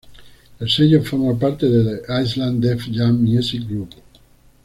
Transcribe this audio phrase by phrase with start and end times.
[0.59, 3.93] El sello forma parte de The Island Def Jam Music Group.